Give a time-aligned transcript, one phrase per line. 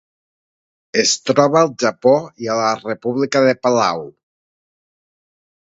[1.03, 2.15] Es troba al Japó
[2.47, 4.05] i a la República de Palau.